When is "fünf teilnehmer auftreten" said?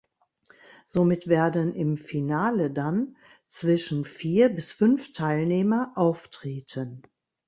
4.71-7.03